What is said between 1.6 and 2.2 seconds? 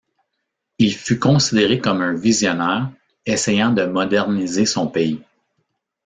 comme un